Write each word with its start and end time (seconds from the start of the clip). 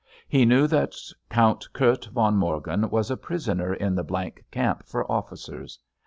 He 0.27 0.45
knew 0.45 0.65
that 0.65 0.95
Count 1.29 1.69
Kurt 1.73 2.05
von 2.07 2.35
Morgen 2.35 2.89
was 2.89 3.11
a 3.11 3.17
prisoner 3.17 3.71
in 3.75 3.93
the—— 3.93 4.33
camp 4.51 4.81
for 4.87 5.11
officers. 5.11 5.77